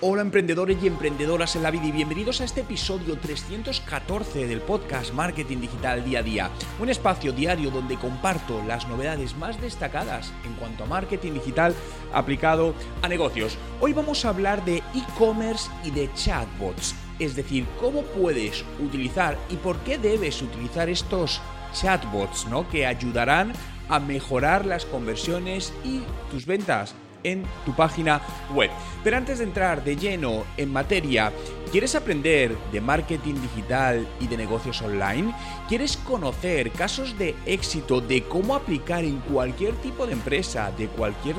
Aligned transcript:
Hola 0.00 0.22
emprendedores 0.22 0.76
y 0.82 0.86
emprendedoras 0.86 1.56
en 1.56 1.62
la 1.62 1.70
vida 1.70 1.86
y 1.86 1.92
bienvenidos 1.92 2.40
a 2.40 2.44
este 2.44 2.60
episodio 2.60 3.18
314 3.18 4.46
del 4.46 4.60
podcast 4.60 5.12
Marketing 5.12 5.58
Digital 5.58 6.04
Día 6.04 6.18
a 6.18 6.22
Día, 6.22 6.50
un 6.78 6.88
espacio 6.88 7.32
diario 7.32 7.70
donde 7.70 7.96
comparto 7.96 8.62
las 8.66 8.86
novedades 8.88 9.36
más 9.36 9.60
destacadas 9.60 10.32
en 10.44 10.54
cuanto 10.54 10.84
a 10.84 10.86
marketing 10.86 11.32
digital 11.32 11.74
aplicado 12.12 12.74
a 13.02 13.08
negocios. 13.08 13.56
Hoy 13.80 13.92
vamos 13.92 14.24
a 14.24 14.30
hablar 14.30 14.64
de 14.64 14.78
e-commerce 14.94 15.70
y 15.84 15.90
de 15.90 16.12
chatbots, 16.14 16.94
es 17.18 17.34
decir, 17.34 17.66
cómo 17.80 18.02
puedes 18.02 18.64
utilizar 18.84 19.38
y 19.48 19.56
por 19.56 19.78
qué 19.78 19.96
debes 19.96 20.42
utilizar 20.42 20.88
estos 20.88 21.40
chatbots, 21.72 22.46
¿no? 22.46 22.68
Que 22.68 22.86
ayudarán 22.86 23.52
a 23.88 24.00
mejorar 24.00 24.66
las 24.66 24.84
conversiones 24.84 25.72
y 25.84 26.02
tus 26.30 26.46
ventas 26.46 26.94
en 27.24 27.42
tu 27.64 27.74
página 27.74 28.20
web. 28.54 28.70
Pero 29.02 29.16
antes 29.16 29.38
de 29.38 29.44
entrar 29.44 29.82
de 29.82 29.96
lleno 29.96 30.44
en 30.56 30.72
materia, 30.72 31.32
¿quieres 31.72 31.94
aprender 31.94 32.56
de 32.70 32.80
marketing 32.80 33.34
digital 33.34 34.06
y 34.20 34.28
de 34.28 34.36
negocios 34.36 34.80
online? 34.82 35.34
¿Quieres 35.68 35.96
conocer 35.96 36.70
casos 36.70 37.18
de 37.18 37.34
éxito 37.46 38.00
de 38.00 38.22
cómo 38.22 38.54
aplicar 38.54 39.04
en 39.04 39.18
cualquier 39.20 39.74
tipo 39.76 40.06
de 40.06 40.12
empresa, 40.12 40.70
de 40.78 40.86
cualquier 40.88 41.36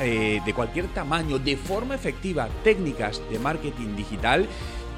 eh, 0.00 0.40
de 0.44 0.54
cualquier 0.54 0.88
tamaño, 0.88 1.38
de 1.38 1.56
forma 1.56 1.94
efectiva 1.94 2.48
técnicas 2.62 3.22
de 3.30 3.38
marketing 3.38 3.96
digital? 3.96 4.48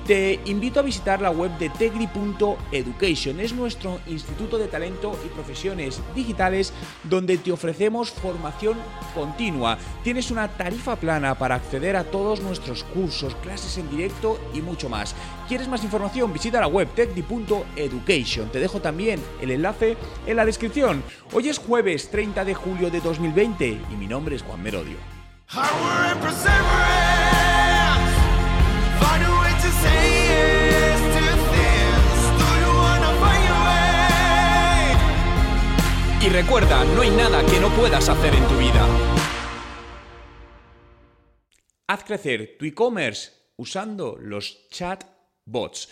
Te 0.06 0.40
invito 0.46 0.80
a 0.80 0.82
visitar 0.82 1.20
la 1.20 1.30
web 1.30 1.56
de 1.58 1.68
tegri.education. 1.70 3.40
Es 3.40 3.52
nuestro 3.52 4.00
instituto 4.06 4.58
de 4.58 4.66
talento 4.66 5.16
y 5.24 5.28
profesiones 5.28 6.00
digitales 6.14 6.72
donde 7.04 7.38
te 7.38 7.52
ofrecemos 7.52 8.10
formación 8.10 8.76
continua. 9.14 9.78
Tienes 10.02 10.30
una 10.30 10.48
tarifa 10.48 10.96
plana 10.96 11.36
para 11.36 11.54
acceder 11.54 11.96
a 11.96 12.04
todos 12.04 12.40
nuestros 12.40 12.82
cursos, 12.84 13.36
clases 13.36 13.78
en 13.78 13.88
directo 13.90 14.40
y 14.52 14.60
mucho 14.60 14.88
más. 14.88 15.14
¿Quieres 15.48 15.68
más 15.68 15.84
información? 15.84 16.32
Visita 16.32 16.60
la 16.60 16.66
web 16.66 16.88
tegri.education. 16.94 18.50
Te 18.50 18.58
dejo 18.58 18.80
también 18.80 19.20
el 19.40 19.50
enlace 19.50 19.96
en 20.26 20.36
la 20.36 20.44
descripción. 20.44 21.02
Hoy 21.32 21.48
es 21.48 21.58
jueves 21.58 22.10
30 22.10 22.44
de 22.44 22.54
julio 22.54 22.90
de 22.90 23.00
2020 23.00 23.80
y 23.90 23.94
mi 23.96 24.06
nombre 24.06 24.36
es 24.36 24.42
Juan 24.42 24.62
Merodio. 24.62 24.96
Y 36.22 36.28
recuerda, 36.28 36.84
no 36.84 37.00
hay 37.00 37.10
nada 37.10 37.42
que 37.46 37.58
no 37.58 37.70
puedas 37.70 38.06
hacer 38.10 38.34
en 38.34 38.46
tu 38.46 38.58
vida. 38.58 38.86
Haz 41.86 42.04
crecer 42.04 42.56
tu 42.58 42.66
e-commerce 42.66 43.32
usando 43.56 44.18
los 44.20 44.68
chatbots. 45.50 45.88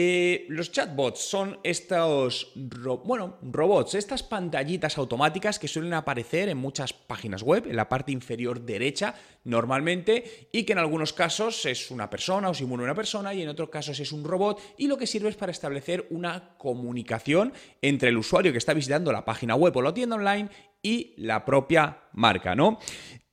Eh, 0.00 0.46
los 0.50 0.70
chatbots 0.70 1.18
son 1.18 1.58
estos 1.64 2.52
bueno, 2.54 3.38
robots, 3.42 3.96
estas 3.96 4.22
pantallitas 4.22 4.96
automáticas 4.96 5.58
que 5.58 5.66
suelen 5.66 5.92
aparecer 5.92 6.48
en 6.48 6.58
muchas 6.58 6.92
páginas 6.92 7.42
web, 7.42 7.66
en 7.66 7.74
la 7.74 7.88
parte 7.88 8.12
inferior 8.12 8.60
derecha 8.60 9.16
normalmente, 9.42 10.48
y 10.52 10.62
que 10.62 10.74
en 10.74 10.78
algunos 10.78 11.12
casos 11.12 11.66
es 11.66 11.90
una 11.90 12.08
persona 12.08 12.48
o 12.48 12.54
simula 12.54 12.84
una 12.84 12.94
persona 12.94 13.34
y 13.34 13.42
en 13.42 13.48
otros 13.48 13.70
casos 13.70 13.98
es 13.98 14.12
un 14.12 14.22
robot, 14.22 14.60
y 14.76 14.86
lo 14.86 14.96
que 14.96 15.06
sirve 15.08 15.30
es 15.30 15.36
para 15.36 15.50
establecer 15.50 16.06
una 16.10 16.56
comunicación 16.58 17.52
entre 17.82 18.10
el 18.10 18.18
usuario 18.18 18.52
que 18.52 18.58
está 18.58 18.74
visitando 18.74 19.10
la 19.10 19.24
página 19.24 19.56
web 19.56 19.76
o 19.76 19.82
la 19.82 19.94
tienda 19.94 20.14
online 20.14 20.48
y 20.80 21.14
la 21.16 21.44
propia 21.44 22.04
marca, 22.12 22.54
¿no? 22.54 22.78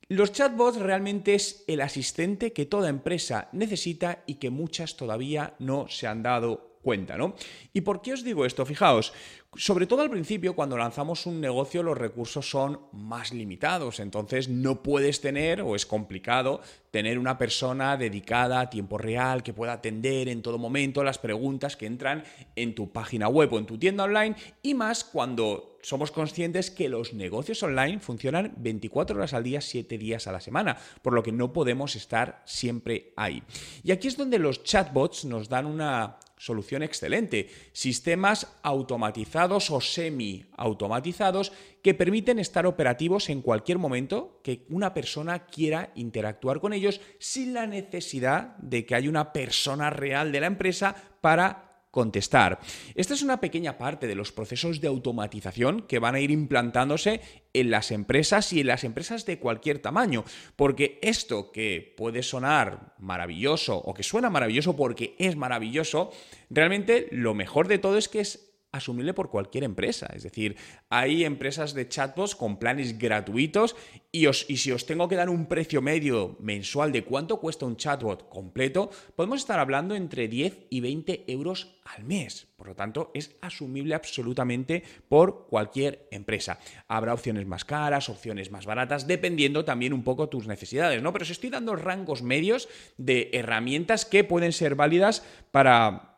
Los 0.08 0.34
chatbots 0.34 0.78
realmente 0.78 1.34
es 1.34 1.64
el 1.66 1.82
asistente 1.82 2.54
que 2.54 2.68
toda 2.68 2.90
empresa 2.90 3.50
necesita 3.54 4.22
y 4.28 4.36
que 4.36 4.52
muchas 4.52 4.98
todavía 4.98 5.56
no 5.58 5.88
se 5.90 6.06
han 6.06 6.22
dado 6.22 6.78
cuenta, 6.84 7.18
¿no? 7.18 7.34
¿Y 7.74 7.82
por 7.82 8.04
qué 8.04 8.14
os 8.14 8.24
digo 8.24 8.46
esto? 8.46 8.64
Fijaos, 8.68 9.14
sobre 9.56 9.88
todo 9.88 10.04
al 10.04 10.12
principio, 10.12 10.56
cuando 10.56 10.78
lanzamos 10.78 11.26
un 11.26 11.42
negocio, 11.42 11.82
los 11.82 11.98
recursos 11.98 12.48
son 12.48 12.82
más 12.92 13.34
limitados, 13.34 14.00
entonces 14.00 14.48
no 14.48 14.84
puedes 14.84 15.22
tener, 15.22 15.64
o 15.64 15.76
es 15.76 15.88
complicado, 15.88 16.62
tener 16.96 17.20
una 17.20 17.38
persona 17.38 17.98
dedicada 17.98 18.62
a 18.62 18.70
tiempo 18.70 18.98
real 18.98 19.44
que 19.44 19.52
pueda 19.52 19.74
atender 19.74 20.30
en 20.30 20.42
todo 20.42 20.58
momento 20.58 21.04
las 21.04 21.18
preguntas 21.18 21.76
que 21.76 21.88
entran 21.88 22.24
en 22.56 22.74
tu 22.74 22.94
página 22.94 23.28
web 23.28 23.52
o 23.52 23.60
en 23.60 23.66
tu 23.66 23.78
tienda 23.78 24.06
online, 24.06 24.34
y 24.62 24.76
más 24.76 25.04
cuando 25.04 25.78
somos 25.82 26.10
conscientes 26.12 26.72
que 26.72 26.88
los 26.88 27.14
negocios 27.14 27.62
online 27.64 28.00
funcionan 28.00 28.54
24 28.56 29.18
horas 29.18 29.34
al 29.34 29.44
día, 29.44 29.60
7 29.60 29.98
días 29.98 30.26
a 30.28 30.32
la 30.32 30.40
semana, 30.40 30.78
por 31.02 31.12
lo 31.12 31.22
que 31.22 31.34
no 31.34 31.52
podemos 31.52 31.98
estar 31.98 32.42
siempre 32.46 33.12
ahí. 33.18 33.44
Y 33.84 33.92
aquí 33.92 34.08
es 34.08 34.16
donde 34.16 34.40
los 34.40 34.64
chatbots 34.64 35.26
nos 35.26 35.50
dan 35.50 35.66
una 35.66 36.18
solución 36.38 36.82
excelente. 36.82 37.50
Sistemas 37.74 38.48
automatizados 38.64 39.70
o 39.70 39.82
semi-automatizados 39.82 41.52
que 41.86 41.94
permiten 41.94 42.40
estar 42.40 42.66
operativos 42.66 43.30
en 43.30 43.44
cualquier 43.44 43.78
momento 43.78 44.40
que 44.42 44.66
una 44.70 44.92
persona 44.92 45.46
quiera 45.46 45.92
interactuar 45.94 46.60
con 46.60 46.74
ellos 46.74 47.00
sin 47.20 47.54
la 47.54 47.68
necesidad 47.68 48.58
de 48.58 48.88
que 48.88 48.96
haya 48.96 49.08
una 49.08 49.32
persona 49.32 49.92
real 49.92 50.32
de 50.32 50.40
la 50.40 50.48
empresa 50.48 50.96
para 51.22 51.84
contestar. 51.92 52.58
Esta 52.96 53.14
es 53.14 53.22
una 53.22 53.40
pequeña 53.40 53.78
parte 53.78 54.08
de 54.08 54.16
los 54.16 54.32
procesos 54.32 54.82
de 54.82 54.88
automatización 54.88 55.84
que 55.84 56.00
van 56.00 56.16
a 56.16 56.20
ir 56.20 56.32
implantándose 56.32 57.22
en 57.54 57.70
las 57.70 57.92
empresas 57.92 58.52
y 58.52 58.62
en 58.62 58.68
las 58.68 58.84
empresas 58.84 59.28
de 59.28 59.38
cualquier 59.38 59.78
tamaño, 59.78 60.26
porque 60.56 60.98
esto 61.04 61.52
que 61.52 61.94
puede 61.96 62.24
sonar 62.24 62.96
maravilloso 62.98 63.78
o 63.78 63.94
que 63.94 64.02
suena 64.02 64.32
maravilloso 64.32 64.76
porque 64.76 65.16
es 65.20 65.36
maravilloso, 65.36 66.10
realmente 66.50 67.10
lo 67.12 67.36
mejor 67.36 67.68
de 67.68 67.78
todo 67.78 68.00
es 68.00 68.10
que 68.10 68.22
es 68.22 68.55
asumible 68.76 69.14
por 69.14 69.30
cualquier 69.30 69.64
empresa. 69.64 70.08
Es 70.14 70.24
decir, 70.24 70.56
hay 70.90 71.24
empresas 71.24 71.74
de 71.74 71.88
chatbots 71.88 72.36
con 72.36 72.58
planes 72.58 72.98
gratuitos 72.98 73.76
y, 74.12 74.28
y, 74.28 74.58
si 74.58 74.72
os 74.72 74.86
tengo 74.86 75.08
que 75.08 75.16
dar 75.16 75.30
un 75.30 75.48
precio 75.48 75.82
medio 75.82 76.38
mensual 76.40 76.92
de 76.92 77.04
cuánto 77.04 77.40
cuesta 77.40 77.66
un 77.66 77.78
chatbot 77.78 78.30
completo, 78.30 78.90
podemos 79.16 79.40
estar 79.40 79.60
hablando 79.60 79.96
entre 79.96 80.28
10 80.28 80.68
y 80.70 80.80
20 80.80 81.26
euros 81.28 81.80
al 81.86 82.04
mes. 82.04 82.48
Por 82.56 82.68
lo 82.68 82.76
tanto, 82.76 83.12
es 83.14 83.36
asumible 83.42 83.96
absolutamente 83.96 84.84
por 85.10 85.48
cualquier 85.48 86.08
empresa. 86.12 86.60
Habrá 86.88 87.14
opciones 87.14 87.46
más 87.46 87.66
caras, 87.66 88.10
opciones 88.10 88.52
más 88.52 88.66
baratas, 88.66 89.08
dependiendo 89.08 89.66
también 89.66 89.94
un 89.94 90.04
poco 90.04 90.30
tus 90.30 90.48
necesidades, 90.48 91.02
¿no? 91.02 91.12
Pero 91.12 91.24
os 91.24 91.30
estoy 91.30 91.50
dando 91.50 91.76
rangos 91.76 92.24
medios 92.24 92.70
de 92.98 93.30
herramientas 93.34 94.06
que 94.06 94.24
pueden 94.24 94.54
ser 94.54 94.76
válidas 94.76 95.24
para 95.52 96.15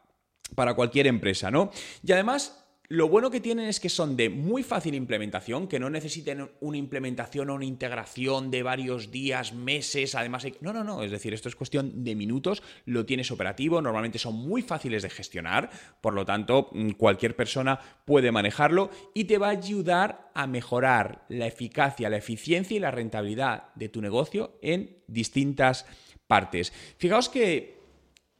para 0.55 0.73
cualquier 0.73 1.07
empresa, 1.07 1.51
¿no? 1.51 1.71
Y 2.03 2.11
además, 2.11 2.67
lo 2.89 3.09
bueno 3.09 3.29
que 3.29 3.41
tienen 3.41 3.67
es 3.67 3.81
que 3.81 3.89
son 3.89 4.15
de 4.15 4.29
muy 4.29 4.63
fácil 4.63 4.95
implementación, 4.95 5.67
que 5.67 5.77
no 5.77 5.89
necesiten 5.89 6.49
una 6.61 6.77
implementación 6.77 7.49
o 7.49 7.55
una 7.55 7.65
integración 7.65 8.49
de 8.49 8.63
varios 8.63 9.11
días, 9.11 9.51
meses, 9.51 10.15
además... 10.15 10.47
No, 10.61 10.71
no, 10.71 10.85
no, 10.85 11.03
es 11.03 11.11
decir, 11.11 11.33
esto 11.33 11.49
es 11.49 11.57
cuestión 11.57 12.05
de 12.05 12.15
minutos, 12.15 12.63
lo 12.85 13.05
tienes 13.05 13.29
operativo, 13.29 13.81
normalmente 13.81 14.19
son 14.19 14.35
muy 14.35 14.61
fáciles 14.61 15.03
de 15.03 15.09
gestionar, 15.09 15.69
por 15.99 16.13
lo 16.13 16.25
tanto, 16.25 16.69
mm, 16.71 16.91
cualquier 16.91 17.35
persona 17.35 17.77
puede 18.05 18.31
manejarlo 18.31 18.89
y 19.13 19.25
te 19.25 19.37
va 19.37 19.47
a 19.47 19.51
ayudar 19.51 20.31
a 20.33 20.47
mejorar 20.47 21.25
la 21.27 21.47
eficacia, 21.47 22.09
la 22.09 22.17
eficiencia 22.17 22.77
y 22.77 22.79
la 22.79 22.91
rentabilidad 22.91 23.73
de 23.75 23.89
tu 23.89 24.01
negocio 24.01 24.59
en 24.61 25.03
distintas 25.07 25.85
partes. 26.27 26.71
Fijaos 26.97 27.27
que 27.27 27.76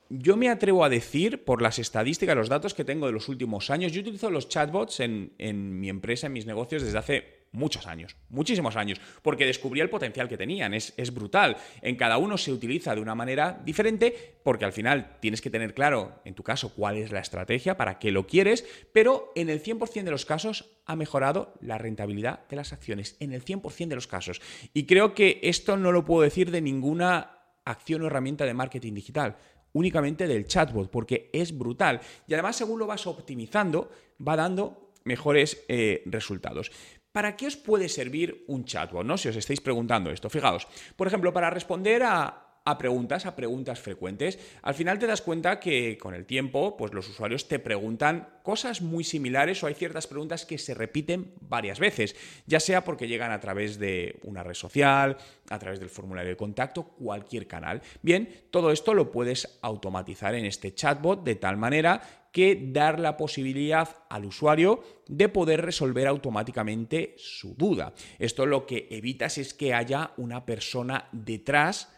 yo 0.10 0.38
me 0.38 0.50
atrevo 0.50 0.84
a 0.84 0.90
decir, 0.90 1.44
por 1.44 1.62
las 1.62 1.80
estadísticas, 1.80 2.36
los 2.36 2.50
datos 2.50 2.74
que 2.74 2.86
tengo 2.86 3.08
de 3.08 3.14
los 3.14 3.30
últimos 3.30 3.70
años, 3.70 3.92
yo 3.92 4.02
utilizo 4.02 4.30
los 4.30 4.48
chatbots 4.48 5.00
en, 5.00 5.80
mi 5.80 5.90
empresa, 5.90 6.28
en 6.28 6.34
mis 6.34 6.46
negocios, 6.46 6.84
desde 6.84 6.98
hace 6.98 7.38
muchos 7.52 7.88
años, 7.88 8.16
muchísimos 8.30 8.76
años, 8.76 9.00
porque 9.22 9.46
descubrí 9.46 9.80
el 9.80 9.90
potencial 9.90 10.28
que 10.28 10.38
tenían, 10.38 10.74
es, 10.74 10.94
es, 10.98 11.14
brutal. 11.14 11.58
En 11.82 11.96
cada 11.96 12.18
uno 12.18 12.38
se 12.38 12.52
utiliza 12.52 12.94
de 12.94 13.02
una 13.02 13.16
manera 13.16 13.62
diferente, 13.66 14.36
porque 14.44 14.66
al 14.66 14.74
final 14.74 15.18
tienes 15.20 15.42
que 15.42 15.50
tener 15.50 15.74
claro, 15.74 16.22
en 16.26 16.36
tu 16.36 16.44
caso, 16.44 16.74
cuál 16.74 16.98
es 16.98 17.12
la 17.12 17.20
estrategia, 17.20 17.78
para 17.78 18.00
qué 18.00 18.12
lo 18.12 18.28
quieres, 18.28 18.66
pero 18.94 19.32
en 19.36 19.50
el 19.50 19.64
100% 19.64 20.04
de 20.04 20.12
los 20.12 20.26
casos 20.26 20.78
ha 20.86 20.96
mejorado 20.96 21.54
la 21.62 21.78
rentabilidad 21.78 22.48
de 22.48 22.58
las 22.58 22.74
acciones, 22.74 23.16
en 23.20 23.34
el 23.34 23.44
100% 23.44 23.88
de 23.88 23.96
los 23.96 24.08
casos. 24.08 24.42
Y 24.74 24.86
creo 24.86 25.14
que 25.14 25.40
esto 25.44 25.78
no 25.78 25.92
lo 25.92 26.06
puedo 26.06 26.22
decir 26.22 26.52
de 26.52 26.62
ninguna 26.62 27.34
acción 27.66 28.02
o 28.02 28.08
herramienta 28.08 28.46
de 28.46 28.54
marketing 28.54 28.94
digital, 28.94 29.38
únicamente 29.74 30.28
del 30.28 30.46
chatbot, 30.46 30.90
porque 30.90 31.30
es 31.34 31.58
brutal. 31.58 32.02
Y 32.28 32.34
además, 32.34 32.56
según 32.56 32.80
lo 32.80 32.88
vas 32.88 33.08
optimizando, 33.08 33.90
va 34.26 34.36
dando 34.36 34.92
mejores 35.04 35.64
eh, 35.68 36.04
resultados. 36.06 36.72
¿Para 37.12 37.36
qué 37.36 37.48
os 37.48 37.58
puede 37.58 37.90
servir 37.90 38.44
un 38.48 38.66
chatbot? 38.66 39.06
¿no? 39.06 39.18
Si 39.18 39.28
os 39.28 39.36
estáis 39.36 39.62
preguntando 39.62 40.12
esto, 40.12 40.30
fijaos, 40.30 40.68
por 40.96 41.08
ejemplo, 41.08 41.34
para 41.34 41.50
responder 41.50 42.04
a, 42.04 42.47
a 42.68 42.78
preguntas, 42.78 43.26
a 43.26 43.34
preguntas 43.34 43.80
frecuentes, 43.80 44.38
al 44.62 44.76
final 44.76 45.00
te 45.00 45.08
das 45.08 45.22
cuenta 45.22 45.58
que 45.58 45.98
con 45.98 46.14
el 46.14 46.26
tiempo, 46.26 46.76
pues 46.76 46.94
los 46.94 47.08
usuarios 47.08 47.48
te 47.48 47.60
preguntan 47.60 48.28
cosas 48.44 48.82
muy 48.82 49.06
similares 49.06 49.64
o 49.64 49.68
hay 49.68 49.74
ciertas 49.74 50.06
preguntas 50.06 50.46
que 50.46 50.58
se 50.58 50.74
repiten 50.74 51.32
varias 51.40 51.80
veces, 51.80 52.18
ya 52.46 52.60
sea 52.60 52.84
porque 52.84 53.08
llegan 53.08 53.32
a 53.32 53.40
través 53.40 53.80
de 53.80 54.20
una 54.24 54.44
red 54.44 54.54
social, 54.54 55.16
a 55.50 55.60
través 55.60 55.80
del 55.80 55.88
formulario 55.88 56.32
de 56.32 56.36
contacto, 56.36 56.84
cualquier 56.84 57.48
canal. 57.48 57.82
Bien, 58.02 58.30
todo 58.52 58.74
esto 58.74 58.94
lo 58.94 59.14
puedes 59.14 59.60
automatizar 59.62 60.36
en 60.36 60.44
este 60.44 60.76
chatbot 60.76 61.24
de 61.24 61.36
tal 61.36 61.56
manera 61.56 62.02
que 62.34 62.60
dar 62.74 63.00
la 63.00 63.16
posibilidad 63.16 63.96
al 64.10 64.26
usuario 64.26 64.84
de 65.08 65.30
poder 65.30 65.64
resolver 65.64 66.06
automáticamente 66.06 67.16
su 67.18 67.56
duda. 67.56 67.94
Esto 68.20 68.46
lo 68.46 68.66
que 68.66 68.90
evitas 68.92 69.38
es 69.38 69.54
que 69.54 69.74
haya 69.74 70.12
una 70.18 70.46
persona 70.46 71.08
detrás 71.14 71.94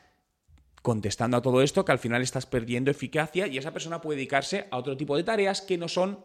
contestando 0.81 1.37
a 1.37 1.41
todo 1.41 1.61
esto 1.61 1.85
que 1.85 1.91
al 1.91 1.99
final 1.99 2.21
estás 2.21 2.45
perdiendo 2.45 2.91
eficacia 2.91 3.47
y 3.47 3.57
esa 3.57 3.71
persona 3.71 4.01
puede 4.01 4.17
dedicarse 4.17 4.67
a 4.71 4.77
otro 4.77 4.95
tipo 4.97 5.15
de 5.17 5.23
tareas 5.23 5.61
que 5.61 5.77
no 5.77 5.87
son 5.87 6.23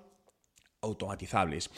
automatizables. 0.80 1.70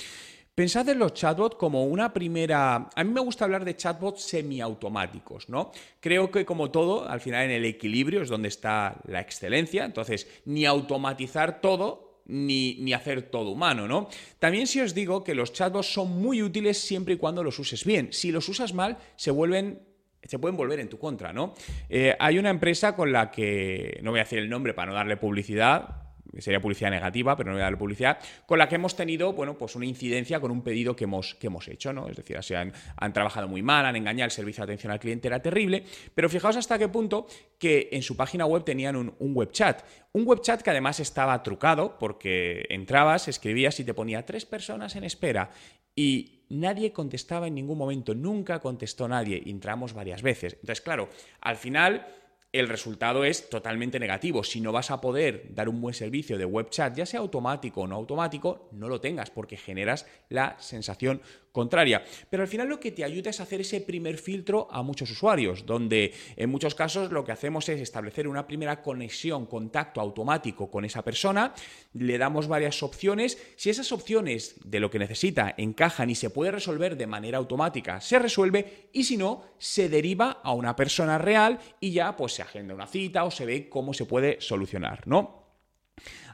Pensad 0.56 0.88
en 0.88 0.98
los 0.98 1.12
chatbots 1.12 1.56
como 1.56 1.84
una 1.84 2.14
primera... 2.14 2.88
A 2.94 3.04
mí 3.04 3.12
me 3.12 3.20
gusta 3.20 3.44
hablar 3.44 3.62
de 3.62 3.76
chatbots 3.76 4.22
semiautomáticos, 4.22 5.50
¿no? 5.50 5.70
Creo 6.00 6.30
que 6.30 6.46
como 6.46 6.70
todo, 6.70 7.06
al 7.06 7.20
final 7.20 7.44
en 7.44 7.50
el 7.50 7.66
equilibrio 7.66 8.22
es 8.22 8.30
donde 8.30 8.48
está 8.48 8.96
la 9.06 9.20
excelencia, 9.20 9.84
entonces 9.84 10.26
ni 10.46 10.64
automatizar 10.64 11.60
todo 11.60 12.22
ni, 12.24 12.76
ni, 12.80 12.94
hacer 12.94 13.30
todo 13.30 13.50
humano, 13.50 13.86
¿no? 13.86 14.08
También 14.38 14.66
si 14.66 14.80
os 14.80 14.94
digo 14.94 15.22
que 15.22 15.34
los 15.34 15.52
chatbots 15.52 15.92
son 15.92 16.22
muy 16.22 16.42
útiles 16.42 16.78
siempre 16.78 17.14
y 17.14 17.18
cuando 17.18 17.44
los 17.44 17.58
uses 17.58 17.84
bien. 17.84 18.08
Si 18.12 18.32
los 18.32 18.48
usas 18.48 18.72
mal, 18.72 18.96
se 19.16 19.30
vuelven 19.30 19.82
se 20.22 20.38
pueden 20.38 20.56
volver 20.56 20.80
en 20.80 20.88
tu 20.88 20.98
contra, 20.98 21.32
¿no? 21.32 21.54
Eh, 21.88 22.16
hay 22.18 22.38
una 22.38 22.50
empresa 22.50 22.96
con 22.96 23.12
la 23.12 23.30
que, 23.30 24.00
no 24.02 24.10
voy 24.10 24.20
a 24.20 24.24
decir 24.24 24.38
el 24.38 24.48
nombre 24.48 24.74
para 24.74 24.90
no 24.90 24.96
darle 24.96 25.16
publicidad, 25.16 26.05
sería 26.40 26.60
publicidad 26.60 26.90
negativa, 26.90 27.36
pero 27.36 27.50
no 27.50 27.54
voy 27.54 27.60
a 27.60 27.64
darle 27.64 27.78
publicidad, 27.78 28.18
con 28.46 28.58
la 28.58 28.68
que 28.68 28.76
hemos 28.76 28.96
tenido, 28.96 29.32
bueno, 29.32 29.56
pues 29.58 29.76
una 29.76 29.86
incidencia 29.86 30.40
con 30.40 30.50
un 30.50 30.62
pedido 30.62 30.96
que 30.96 31.04
hemos, 31.04 31.34
que 31.34 31.46
hemos 31.48 31.68
hecho, 31.68 31.92
¿no? 31.92 32.08
Es 32.08 32.16
decir, 32.16 32.36
han, 32.56 32.72
han 32.96 33.12
trabajado 33.12 33.48
muy 33.48 33.62
mal, 33.62 33.86
han 33.86 33.96
engañado, 33.96 34.26
el 34.26 34.30
servicio 34.30 34.62
de 34.62 34.72
atención 34.72 34.92
al 34.92 35.00
cliente 35.00 35.28
era 35.28 35.40
terrible, 35.40 35.84
pero 36.14 36.28
fijaos 36.28 36.56
hasta 36.56 36.78
qué 36.78 36.88
punto 36.88 37.26
que 37.58 37.88
en 37.92 38.02
su 38.02 38.16
página 38.16 38.46
web 38.46 38.64
tenían 38.64 38.96
un, 38.96 39.14
un 39.18 39.34
web 39.34 39.50
chat, 39.52 39.82
un 40.12 40.24
web 40.24 40.40
chat 40.40 40.62
que 40.62 40.70
además 40.70 41.00
estaba 41.00 41.42
trucado 41.42 41.98
porque 41.98 42.64
entrabas, 42.70 43.28
escribías 43.28 43.78
y 43.80 43.84
te 43.84 43.94
ponía 43.94 44.24
tres 44.24 44.44
personas 44.44 44.96
en 44.96 45.04
espera 45.04 45.50
y 45.94 46.44
nadie 46.50 46.92
contestaba 46.92 47.48
en 47.48 47.54
ningún 47.54 47.78
momento, 47.78 48.14
nunca 48.14 48.60
contestó 48.60 49.08
nadie, 49.08 49.42
entramos 49.46 49.94
varias 49.94 50.22
veces. 50.22 50.54
Entonces, 50.54 50.82
claro, 50.82 51.08
al 51.40 51.56
final 51.56 52.06
el 52.58 52.68
resultado 52.68 53.24
es 53.24 53.48
totalmente 53.48 53.98
negativo. 53.98 54.44
Si 54.44 54.60
no 54.60 54.72
vas 54.72 54.90
a 54.90 55.00
poder 55.00 55.54
dar 55.54 55.68
un 55.68 55.80
buen 55.80 55.94
servicio 55.94 56.38
de 56.38 56.44
web 56.44 56.70
chat, 56.70 56.96
ya 56.96 57.06
sea 57.06 57.20
automático 57.20 57.82
o 57.82 57.86
no 57.86 57.96
automático, 57.96 58.68
no 58.72 58.88
lo 58.88 59.00
tengas 59.00 59.30
porque 59.30 59.56
generas 59.56 60.06
la 60.28 60.56
sensación 60.58 61.20
contraria. 61.56 62.04
Pero 62.28 62.42
al 62.42 62.50
final 62.50 62.68
lo 62.68 62.78
que 62.78 62.92
te 62.92 63.02
ayuda 63.02 63.30
es 63.30 63.40
hacer 63.40 63.62
ese 63.62 63.80
primer 63.80 64.18
filtro 64.18 64.68
a 64.70 64.82
muchos 64.82 65.10
usuarios, 65.10 65.64
donde 65.64 66.12
en 66.36 66.50
muchos 66.50 66.74
casos 66.74 67.10
lo 67.10 67.24
que 67.24 67.32
hacemos 67.32 67.66
es 67.70 67.80
establecer 67.80 68.28
una 68.28 68.46
primera 68.46 68.82
conexión, 68.82 69.46
contacto 69.46 70.02
automático 70.02 70.70
con 70.70 70.84
esa 70.84 71.02
persona, 71.02 71.54
le 71.94 72.18
damos 72.18 72.46
varias 72.46 72.82
opciones, 72.82 73.38
si 73.56 73.70
esas 73.70 73.90
opciones 73.90 74.56
de 74.66 74.80
lo 74.80 74.90
que 74.90 74.98
necesita 74.98 75.54
encajan 75.56 76.10
y 76.10 76.14
se 76.14 76.28
puede 76.28 76.50
resolver 76.50 76.94
de 76.94 77.06
manera 77.06 77.38
automática, 77.38 78.02
se 78.02 78.18
resuelve 78.18 78.90
y 78.92 79.04
si 79.04 79.16
no, 79.16 79.44
se 79.56 79.88
deriva 79.88 80.42
a 80.42 80.52
una 80.52 80.76
persona 80.76 81.16
real 81.16 81.58
y 81.80 81.92
ya 81.92 82.18
pues 82.18 82.34
se 82.34 82.42
agenda 82.46 82.74
una 82.74 82.86
cita 82.86 83.24
o 83.24 83.30
se 83.30 83.44
ve 83.44 83.68
cómo 83.68 83.92
se 83.92 84.06
puede 84.06 84.40
solucionar, 84.40 85.06
¿no? 85.06 85.46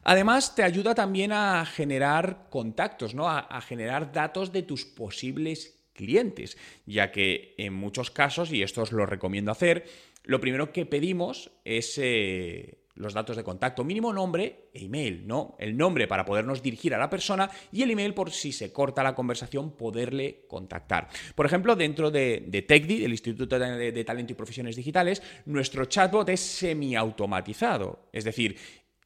Además, 0.04 0.54
te 0.54 0.62
ayuda 0.62 0.94
también 0.94 1.32
a 1.32 1.64
generar 1.64 2.48
contactos, 2.50 3.14
¿no? 3.14 3.28
A, 3.28 3.60
generar 3.60 4.12
datos 4.12 4.52
de 4.52 4.62
tus 4.62 4.84
posibles 4.84 5.78
clientes, 5.92 6.56
ya 6.86 7.12
que 7.12 7.54
en 7.58 7.74
muchos 7.74 8.10
casos, 8.10 8.52
y 8.52 8.62
esto 8.62 8.82
os 8.82 8.92
lo 8.92 9.06
recomiendo 9.06 9.52
hacer, 9.52 9.86
lo 10.24 10.40
primero 10.40 10.72
que 10.72 10.86
pedimos 10.86 11.50
es 11.64 11.98
eh, 11.98 12.81
los 12.94 13.14
datos 13.14 13.36
de 13.36 13.44
contacto, 13.44 13.84
mínimo 13.84 14.12
nombre 14.12 14.68
e 14.72 14.84
email, 14.84 15.26
¿no? 15.26 15.56
El 15.58 15.76
nombre 15.76 16.06
para 16.06 16.24
podernos 16.24 16.62
dirigir 16.62 16.94
a 16.94 16.98
la 16.98 17.08
persona 17.08 17.50
y 17.70 17.82
el 17.82 17.90
email 17.90 18.14
por 18.14 18.30
si 18.30 18.52
se 18.52 18.72
corta 18.72 19.02
la 19.02 19.14
conversación 19.14 19.76
poderle 19.76 20.44
contactar. 20.48 21.08
Por 21.34 21.46
ejemplo, 21.46 21.74
dentro 21.74 22.10
de, 22.10 22.44
de 22.46 22.62
TECDI, 22.62 23.04
el 23.04 23.12
Instituto 23.12 23.58
de, 23.58 23.92
de 23.92 24.04
Talento 24.04 24.32
y 24.32 24.36
Profesiones 24.36 24.76
Digitales, 24.76 25.22
nuestro 25.46 25.86
chatbot 25.86 26.28
es 26.28 26.40
semiautomatizado, 26.40 28.08
es 28.12 28.24
decir, 28.24 28.56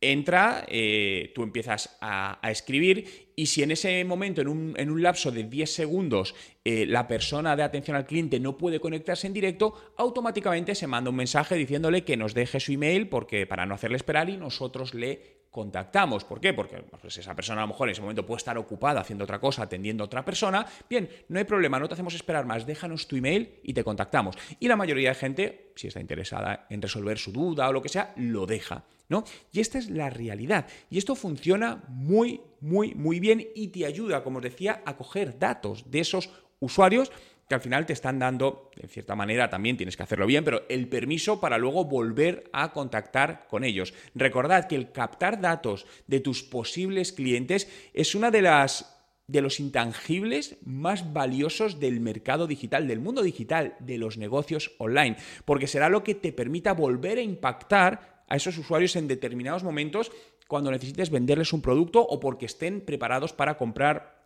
entra, 0.00 0.64
eh, 0.68 1.32
tú 1.34 1.42
empiezas 1.42 1.96
a, 2.00 2.38
escribir 2.50 3.32
y 3.34 3.46
si 3.46 3.62
en 3.62 3.70
ese 3.70 4.04
momento, 4.04 4.40
en 4.40 4.48
un, 4.48 5.02
lapso 5.02 5.30
de 5.30 5.44
10 5.44 5.70
segundos, 5.70 6.34
eh, 6.64 6.86
la 6.86 7.06
persona 7.06 7.56
de 7.56 7.62
atención 7.62 7.96
al 7.96 8.06
cliente 8.06 8.40
no 8.40 8.56
puede 8.56 8.80
conectarse 8.80 9.26
en 9.26 9.32
directo, 9.32 9.92
automáticamente 9.96 10.74
se 10.74 10.86
manda 10.86 11.10
un 11.10 11.16
mensaje 11.16 11.54
diciéndole 11.54 12.04
que 12.04 12.16
nos 12.16 12.34
deje 12.34 12.60
su 12.60 12.72
email 12.72 13.08
porque 13.08 13.46
para 13.46 13.66
no 13.66 13.74
hacerle 13.74 13.96
esperar 13.96 14.30
y 14.30 14.36
nosotros 14.36 14.94
le 14.94 15.36
contactamos. 15.50 16.24
¿Por 16.24 16.38
qué? 16.38 16.52
Porque 16.52 16.82
pues, 17.00 17.16
esa 17.16 17.34
persona 17.34 17.62
a 17.62 17.64
lo 17.64 17.68
mejor 17.68 17.88
en 17.88 17.92
ese 17.92 18.02
momento 18.02 18.26
puede 18.26 18.38
estar 18.38 18.58
ocupada 18.58 19.00
haciendo 19.00 19.24
otra 19.24 19.38
cosa, 19.38 19.62
atendiendo 19.62 20.04
a 20.04 20.06
otra 20.06 20.24
persona. 20.24 20.66
Bien, 20.88 21.08
no 21.28 21.38
hay 21.38 21.44
problema, 21.44 21.78
no 21.78 21.88
te 21.88 21.94
hacemos 21.94 22.14
esperar 22.14 22.44
más, 22.44 22.66
déjanos 22.66 23.08
tu 23.08 23.16
email 23.16 23.58
y 23.62 23.72
te 23.72 23.82
contactamos. 23.82 24.36
Y 24.60 24.68
la 24.68 24.76
mayoría 24.76 25.08
de 25.08 25.14
gente, 25.14 25.72
si 25.74 25.88
está 25.88 26.00
interesada 26.00 26.66
en 26.68 26.82
resolver 26.82 27.16
su 27.16 27.32
duda 27.32 27.68
o 27.68 27.72
lo 27.72 27.80
que 27.80 27.88
sea, 27.88 28.12
lo 28.16 28.44
deja. 28.44 28.84
¿No? 29.08 29.24
Y 29.52 29.60
esta 29.60 29.78
es 29.78 29.88
la 29.88 30.10
realidad. 30.10 30.66
Y 30.90 30.98
esto 30.98 31.14
funciona 31.14 31.84
muy, 31.88 32.40
muy, 32.60 32.94
muy 32.94 33.20
bien 33.20 33.46
y 33.54 33.68
te 33.68 33.86
ayuda, 33.86 34.24
como 34.24 34.38
os 34.38 34.42
decía, 34.44 34.82
a 34.84 34.96
coger 34.96 35.38
datos 35.38 35.90
de 35.90 36.00
esos 36.00 36.30
usuarios 36.58 37.12
que 37.48 37.54
al 37.54 37.60
final 37.60 37.86
te 37.86 37.92
están 37.92 38.18
dando, 38.18 38.70
en 38.76 38.88
cierta 38.88 39.14
manera 39.14 39.48
también 39.48 39.76
tienes 39.76 39.96
que 39.96 40.02
hacerlo 40.02 40.26
bien, 40.26 40.44
pero 40.44 40.62
el 40.68 40.88
permiso 40.88 41.40
para 41.40 41.58
luego 41.58 41.84
volver 41.84 42.50
a 42.52 42.72
contactar 42.72 43.46
con 43.48 43.62
ellos. 43.62 43.94
Recordad 44.14 44.66
que 44.66 44.74
el 44.74 44.90
captar 44.90 45.40
datos 45.40 45.86
de 46.06 46.20
tus 46.20 46.42
posibles 46.42 47.12
clientes 47.12 47.68
es 47.94 48.14
una 48.14 48.30
de 48.30 48.42
las 48.42 48.92
de 49.28 49.40
los 49.42 49.58
intangibles 49.58 50.56
más 50.64 51.12
valiosos 51.12 51.80
del 51.80 51.98
mercado 51.98 52.46
digital, 52.46 52.86
del 52.86 53.00
mundo 53.00 53.22
digital, 53.22 53.74
de 53.80 53.98
los 53.98 54.18
negocios 54.18 54.76
online, 54.78 55.16
porque 55.44 55.66
será 55.66 55.88
lo 55.88 56.04
que 56.04 56.14
te 56.14 56.32
permita 56.32 56.74
volver 56.74 57.18
a 57.18 57.22
impactar 57.22 58.15
a 58.28 58.36
esos 58.36 58.58
usuarios 58.58 58.96
en 58.96 59.08
determinados 59.08 59.62
momentos 59.62 60.10
cuando 60.48 60.70
necesites 60.70 61.10
venderles 61.10 61.52
un 61.52 61.62
producto 61.62 62.00
o 62.00 62.20
porque 62.20 62.46
estén 62.46 62.80
preparados 62.80 63.32
para 63.32 63.56
comprar 63.56 64.16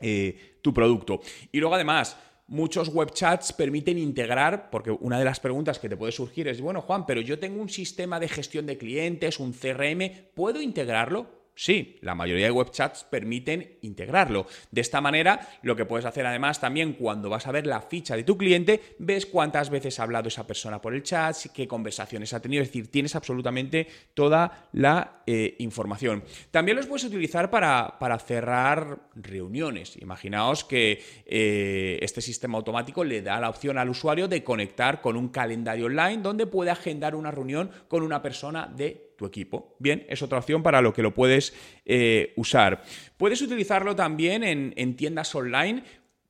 eh, 0.00 0.58
tu 0.62 0.72
producto. 0.72 1.20
Y 1.52 1.60
luego 1.60 1.74
además, 1.74 2.16
muchos 2.46 2.88
web 2.88 3.12
chats 3.12 3.52
permiten 3.52 3.98
integrar, 3.98 4.70
porque 4.70 4.90
una 4.90 5.18
de 5.18 5.24
las 5.24 5.40
preguntas 5.40 5.78
que 5.78 5.88
te 5.88 5.96
puede 5.96 6.12
surgir 6.12 6.48
es, 6.48 6.60
bueno, 6.60 6.80
Juan, 6.82 7.06
pero 7.06 7.20
yo 7.20 7.38
tengo 7.38 7.60
un 7.60 7.68
sistema 7.68 8.18
de 8.18 8.28
gestión 8.28 8.66
de 8.66 8.78
clientes, 8.78 9.38
un 9.38 9.52
CRM, 9.52 10.30
¿puedo 10.34 10.60
integrarlo? 10.60 11.41
Sí, 11.54 11.98
la 12.00 12.14
mayoría 12.14 12.46
de 12.46 12.50
web 12.50 12.70
chats 12.70 13.04
permiten 13.04 13.78
integrarlo. 13.82 14.46
De 14.70 14.80
esta 14.80 15.00
manera, 15.02 15.48
lo 15.62 15.76
que 15.76 15.84
puedes 15.84 16.06
hacer 16.06 16.24
además 16.26 16.60
también 16.60 16.94
cuando 16.94 17.28
vas 17.28 17.46
a 17.46 17.52
ver 17.52 17.66
la 17.66 17.82
ficha 17.82 18.16
de 18.16 18.24
tu 18.24 18.38
cliente, 18.38 18.80
ves 18.98 19.26
cuántas 19.26 19.68
veces 19.68 20.00
ha 20.00 20.04
hablado 20.04 20.28
esa 20.28 20.46
persona 20.46 20.80
por 20.80 20.94
el 20.94 21.02
chat, 21.02 21.36
qué 21.52 21.68
conversaciones 21.68 22.32
ha 22.32 22.40
tenido, 22.40 22.62
es 22.62 22.68
decir, 22.68 22.90
tienes 22.90 23.14
absolutamente 23.16 23.86
toda 24.14 24.68
la 24.72 25.22
eh, 25.26 25.56
información. 25.58 26.24
También 26.50 26.76
los 26.76 26.86
puedes 26.86 27.04
utilizar 27.04 27.50
para, 27.50 28.18
cerrar 28.18 29.10
reuniones. 29.14 29.96
Imaginaos 29.96 30.64
que 30.64 31.02
eh, 31.26 31.98
este 32.00 32.20
sistema 32.20 32.58
automático 32.58 33.04
le 33.04 33.20
da 33.20 33.40
la 33.40 33.50
opción 33.50 33.78
al 33.78 33.90
usuario 33.90 34.26
de 34.26 34.42
conectar 34.42 35.00
con 35.00 35.16
un 35.16 35.28
calendario 35.28 35.86
online 35.86 36.22
donde 36.22 36.46
puede 36.46 36.70
agendar 36.70 37.14
una 37.14 37.30
reunión 37.30 37.70
con 37.88 38.02
una 38.02 38.22
persona 38.22 38.66
de 38.66 39.11
equipo. 39.26 39.76
Bien, 39.78 40.06
es 40.08 40.22
otra 40.22 40.38
opción 40.38 40.62
para 40.62 40.80
lo 40.80 40.92
que 40.92 41.02
lo 41.02 41.14
puedes 41.14 41.54
eh, 41.84 42.32
usar. 42.36 42.82
Puedes 43.16 43.42
utilizarlo 43.42 43.94
también 43.94 44.44
en, 44.44 44.96
tiendas 44.96 45.34
online 45.34 45.84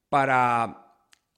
para 0.09 0.83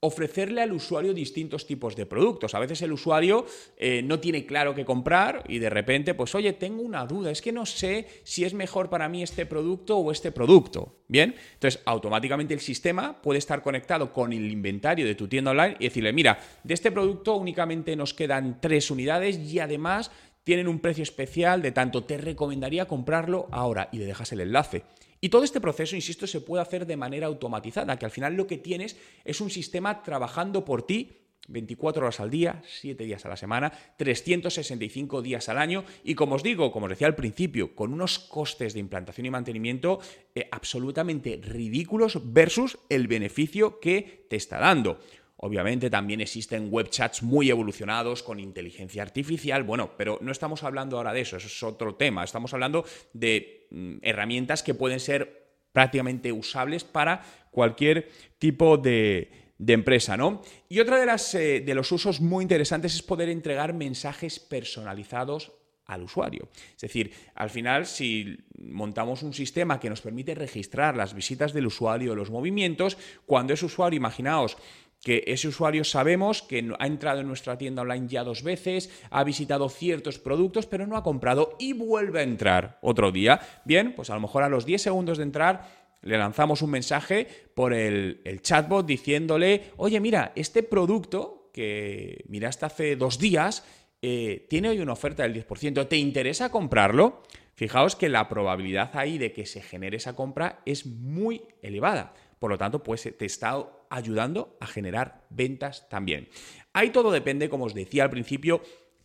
ofrecerle 0.01 0.61
al 0.61 0.73
usuario 0.73 1.15
distintos 1.15 1.67
tipos 1.67 1.97
de 1.97 2.05
productos. 2.05 2.55
A 2.55 2.59
veces 2.59 2.83
el 2.83 2.93
usuario 2.93 3.47
eh, 3.77 4.03
no 4.03 4.21
tiene 4.21 4.45
claro 4.45 4.75
qué 4.75 4.85
comprar 4.85 5.45
y 5.49 5.59
de 5.59 5.71
repente, 5.71 6.13
pues 6.13 6.35
oye, 6.35 6.53
tengo 6.53 6.83
una 6.83 7.07
duda, 7.07 7.31
es 7.31 7.41
que 7.41 7.53
no 7.53 7.65
sé 7.65 8.07
si 8.23 8.45
es 8.45 8.53
mejor 8.53 8.91
para 8.91 9.09
mí 9.09 9.23
este 9.23 9.47
producto 9.47 9.97
o 9.97 10.13
este 10.13 10.31
producto. 10.31 11.05
Bien, 11.09 11.35
entonces 11.55 11.81
automáticamente 11.87 12.53
el 12.53 12.61
sistema 12.61 13.21
puede 13.23 13.39
estar 13.39 13.63
conectado 13.63 14.13
con 14.13 14.33
el 14.33 14.51
inventario 14.51 15.07
de 15.07 15.15
tu 15.15 15.27
tienda 15.27 15.53
online 15.53 15.77
y 15.79 15.85
decirle, 15.85 16.13
mira, 16.13 16.39
de 16.63 16.75
este 16.75 16.93
producto 16.93 17.37
únicamente 17.37 17.97
nos 17.97 18.13
quedan 18.13 18.61
tres 18.61 18.91
unidades 18.91 19.39
y 19.39 19.59
además 19.59 20.11
tienen 20.45 20.69
un 20.69 20.79
precio 20.79 21.03
especial 21.03 21.63
de 21.63 21.73
tanto, 21.73 22.05
te 22.05 22.19
recomendaría 22.19 22.87
comprarlo 22.87 23.49
ahora 23.51 23.89
y 23.91 23.99
le 23.99 24.07
dejas 24.07 24.33
el 24.33 24.41
enlace. 24.41 24.85
Y 25.21 25.31
todo 25.31 25.43
este 25.43 25.61
proceso, 25.61 25.97
insisto, 25.97 26.27
se 26.27 26.43
puede 26.43 26.63
hacer 26.63 26.87
de 26.87 26.99
manera 26.99 27.27
automatizada, 27.27 27.99
que 27.99 28.05
al 28.05 28.11
final 28.11 28.35
lo 28.35 28.47
que 28.47 28.59
tienes 28.59 28.97
es 29.25 29.41
un 29.41 29.49
sistema 29.49 30.03
trabajando 30.03 30.65
por 30.65 30.87
ti 30.87 31.25
24 31.49 32.05
horas 32.05 32.21
al 32.21 32.31
día, 32.31 32.63
7 32.67 33.05
días 33.05 33.25
a 33.25 33.29
la 33.29 33.37
semana, 33.37 33.73
365 33.97 35.23
días 35.23 35.49
al 35.49 35.59
año 35.59 35.85
y 36.03 36.15
como 36.15 36.37
os 36.37 36.43
digo, 36.43 36.73
como 36.73 36.87
os 36.87 36.91
decía 36.91 37.07
al 37.07 37.15
principio, 37.15 37.75
con 37.75 37.93
unos 37.93 38.19
costes 38.19 38.75
de 38.75 38.81
implantación 38.81 39.27
y 39.27 39.31
mantenimiento 39.31 40.01
eh, 40.35 40.49
absolutamente 40.51 41.41
ridículos 41.43 42.21
versus 42.33 42.79
el 42.89 43.09
beneficio 43.09 43.81
que 43.81 44.27
te 44.29 44.37
está 44.37 44.59
dando. 44.59 44.99
Obviamente 45.45 45.91
también 45.91 46.23
existen 46.23 46.71
web 46.71 46.89
chats 46.89 47.23
muy 47.23 47.51
evolucionados 47.51 48.23
con 48.23 48.41
inteligencia 48.41 49.03
artificial, 49.03 49.63
bueno, 49.63 49.91
pero 49.95 50.17
no 50.23 50.33
estamos 50.33 50.63
hablando 50.63 50.97
ahora 50.97 51.13
de 51.13 51.21
eso, 51.21 51.37
eso 51.37 51.49
es 51.49 51.63
otro 51.63 51.97
tema, 51.97 52.25
estamos 52.25 52.55
hablando 52.55 52.87
de 53.13 53.67
mm, 53.71 53.97
herramientas 54.01 54.63
que 54.63 54.73
pueden 54.73 55.01
ser 55.01 55.51
prácticamente 55.71 56.33
usables 56.33 56.83
para 56.85 57.23
cualquier 57.51 58.09
tipo 58.39 58.79
de, 58.79 59.53
empresa, 59.59 60.17
¿no? 60.17 60.41
Y 60.71 60.81
otra 60.81 60.99
de, 60.99 61.05
las, 61.05 61.35
eh, 61.35 61.61
de 61.61 61.75
los 61.75 61.93
usos 61.93 62.23
muy 62.23 62.41
interesantes 62.41 62.95
es 62.95 63.03
poder 63.03 63.29
entregar 63.29 63.75
mensajes 63.75 64.41
personalizados 64.41 65.53
al 65.87 66.03
usuario. 66.03 66.49
Es 66.75 66.81
decir, 66.81 67.13
al 67.35 67.51
final, 67.51 67.87
si 67.87 68.39
montamos 68.59 69.23
un 69.23 69.35
sistema 69.35 69.79
que 69.79 69.91
nos 69.91 70.01
permite 70.01 70.35
registrar 70.35 70.97
las 70.97 71.15
visitas 71.15 71.53
del 71.53 71.67
usuario, 71.67 72.15
los 72.15 72.31
movimientos, 72.31 72.97
cuando 73.27 73.53
es 73.53 73.63
usuario, 73.63 73.99
imaginaos, 73.99 74.57
que 75.05 75.23
ese 75.27 75.49
usuario 75.49 75.85
sabemos 75.85 76.43
que 76.43 76.67
ha 76.79 76.87
entrado 76.87 77.21
en 77.21 77.29
nuestra 77.29 77.59
tienda 77.59 77.83
online 77.83 78.09
ya 78.09 78.25
dos 78.25 78.43
veces, 78.43 78.91
ha 79.11 79.23
visitado 79.23 79.69
ciertos 79.69 80.19
productos, 80.19 80.67
pero 80.67 80.87
no 80.87 80.97
ha 80.97 81.03
comprado 81.03 81.57
y 81.59 81.75
vuelve 81.75 82.21
a 82.21 82.23
entrar 82.23 82.79
otro 82.81 83.13
día. 83.13 83.39
Bien, 83.67 83.95
pues 83.95 84.09
a 84.09 84.15
lo 84.15 84.21
mejor 84.21 84.43
a 84.43 84.49
los 84.49 84.65
10 84.65 84.81
segundos 84.81 85.19
de 85.19 85.25
entrar 85.25 85.85
le 86.01 86.19
lanzamos 86.19 86.63
un 86.63 86.71
mensaje 86.71 87.27
por 87.55 87.75
el, 87.75 88.41
chatbot 88.43 88.87
diciéndole, 88.87 89.73
oye, 89.77 90.01
mira, 90.01 90.33
este 90.37 90.63
producto 90.63 91.51
que 91.53 92.25
miraste 92.29 92.67
hace 92.67 92.97
dos 92.97 93.19
días 93.19 93.65
eh, 94.01 94.47
tiene 94.49 94.71
hoy 94.71 94.81
una 94.81 94.93
oferta 94.93 95.23
del 95.23 95.35
10%, 95.35 95.87
¿te 95.87 95.97
interesa 95.97 96.51
comprarlo? 96.51 97.23
Fijaos 97.55 97.95
que 97.95 98.09
la 98.09 98.29
probabilidad 98.29 98.91
ahí 98.95 99.19
de 99.19 99.33
que 99.33 99.47
se 99.47 99.63
genere 99.63 99.99
esa 99.99 100.17
compra 100.17 100.61
es 100.67 100.87
muy 100.87 101.43
elevada. 101.63 102.15
Por 102.39 102.51
lo 102.51 102.59
tanto, 102.59 102.83
pues 102.83 103.09
te 103.17 103.25
está 103.25 103.57
ayudando 103.95 104.57
a 104.61 104.67
generar 104.67 105.27
ventas 105.31 105.89
también. 105.89 106.29
Ahí 106.73 106.91
todo 106.91 107.11
depende, 107.11 107.49
como 107.49 107.65
os 107.65 107.75
decía 107.75 108.03
al 108.03 108.11
principio, 108.11 108.63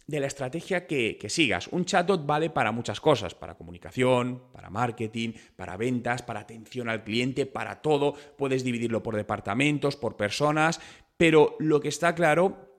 de 0.08 0.20
la 0.20 0.28
estrategia 0.28 0.88
que, 0.88 1.18
sigas. 1.30 1.68
Un 1.68 1.86
chatbot 1.86 2.26
vale 2.26 2.50
para 2.50 2.72
muchas 2.72 3.00
cosas, 3.00 3.36
para 3.36 3.56
comunicación, 3.56 4.42
para 4.52 4.72
marketing, 4.72 5.34
para 5.56 5.78
ventas, 5.78 6.24
para 6.24 6.40
atención 6.40 6.90
al 6.90 7.04
cliente, 7.04 7.46
para 7.46 7.82
todo. 7.82 8.16
Puedes 8.38 8.64
dividirlo 8.64 9.04
por 9.04 9.16
departamentos, 9.16 9.96
por 9.96 10.18
personas, 10.18 10.82
pero 11.16 11.56
lo 11.60 11.80
que 11.80 11.90
está 11.90 12.16
claro 12.16 12.70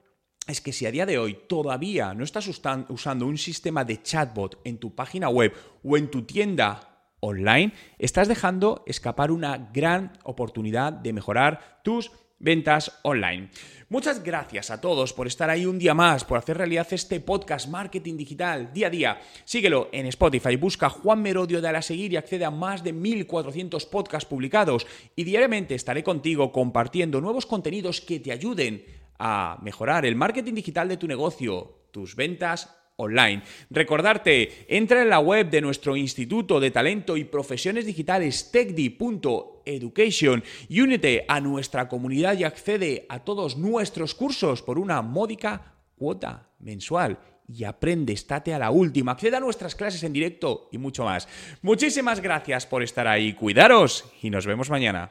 es 0.49 0.61
que 0.61 0.73
si 0.73 0.87
a 0.87 0.91
día 0.91 1.07
de 1.07 1.19
hoy 1.19 1.39
todavía 1.49 2.15
no 2.15 2.25
estás 2.25 2.49
usando 2.49 3.27
un 3.27 3.39
sistema 3.39 3.85
de 3.85 4.03
chatbot 4.03 4.61
en 4.65 4.79
tu 4.79 4.97
página 4.97 5.29
web 5.29 5.55
o 5.85 5.97
en 5.97 6.11
tu 6.11 6.23
tienda 6.23 6.90
online, 7.21 7.73
estás 7.99 8.29
dejando 8.29 8.83
escapar 8.87 9.31
una 9.31 9.71
gran 9.73 10.13
oportunidad 10.25 10.93
de 10.93 11.13
mejorar 11.13 11.81
tus 11.85 12.11
ventas 12.41 12.99
online. 13.03 13.51
Muchas 13.89 14.25
gracias 14.25 14.71
a 14.71 14.81
todos 14.81 15.13
por 15.13 15.27
estar 15.27 15.51
ahí 15.51 15.67
un 15.67 15.79
día 15.79 15.95
más, 15.95 16.25
por 16.25 16.39
hacer 16.39 16.57
realidad 16.57 16.87
este 16.91 17.21
podcast 17.21 17.69
Marketing 17.69 18.17
Digital 18.17 18.73
día 18.73 18.87
a 18.87 18.91
día. 18.91 19.21
Síguelo 19.45 19.89
en 19.93 20.07
Spotify, 20.07 20.57
busca 20.57 20.89
Juan 20.89 21.23
Merodio, 21.23 21.61
de 21.61 21.69
a 21.69 21.83
seguir 21.83 22.13
y 22.13 22.17
accede 22.17 22.45
a 22.45 22.51
más 22.51 22.83
de 22.83 22.93
1400 22.93 23.87
podcasts 23.87 24.29
publicados 24.29 24.87
y 25.15 25.25
diariamente 25.25 25.75
estaré 25.75 26.03
contigo 26.03 26.51
compartiendo 26.51 27.21
nuevos 27.21 27.47
contenidos 27.47 28.01
que 28.01 28.21
te 28.21 28.33
ayuden 28.33 28.85
a 29.19 29.59
mejorar 29.63 30.07
el 30.07 30.17
marketing 30.17 30.55
digital 30.55 30.89
de 30.89 30.97
tu 30.97 31.07
negocio, 31.07 31.89
tus 31.91 32.17
ventas 32.17 32.80
online. 33.01 33.43
Recordarte, 33.71 34.67
entra 34.69 35.03
en 35.03 35.09
la 35.09 35.19
web 35.19 35.51
de 35.51 35.61
nuestro 35.61 35.97
Instituto 35.97 36.61
de 36.61 36.71
Talento 36.71 37.17
y 37.17 37.25
Profesiones 37.25 37.87
Digitales 37.87 38.51
tecdi.education 38.53 40.45
y 40.69 40.81
únete 40.81 41.25
a 41.29 41.41
nuestra 41.41 41.89
comunidad 41.89 42.39
y 42.39 42.45
accede 42.45 43.07
a 43.09 43.21
todos 43.21 43.57
nuestros 43.57 44.15
cursos 44.15 44.63
por 44.63 44.79
una 44.79 45.03
módica 45.03 45.75
cuota 45.97 46.51
mensual 46.61 47.19
y 47.53 47.65
aprende, 47.65 48.13
estate 48.13 48.55
a 48.55 48.59
la 48.59 48.71
última, 48.71 49.13
acceda 49.13 49.39
a 49.39 49.41
nuestras 49.41 49.75
clases 49.75 50.03
en 50.05 50.13
directo 50.13 50.69
y 50.73 50.79
mucho 50.79 51.05
más. 51.05 51.29
Muchísimas 51.63 52.21
gracias 52.21 52.67
por 52.67 52.83
estar 52.83 53.07
ahí, 53.09 53.33
cuidaros 53.33 54.05
y 54.23 54.31
nos 54.31 54.47
vemos 54.47 54.71
mañana. 54.71 55.11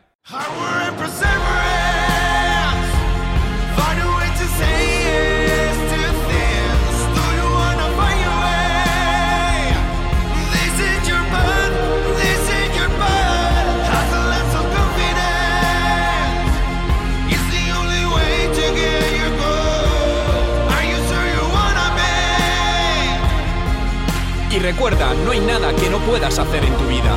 Que 25.78 25.90
no 25.90 26.00
puedas 26.00 26.40
hacer 26.40 26.66
en 26.66 26.76
tu 26.76 26.84
vida. 26.86 27.16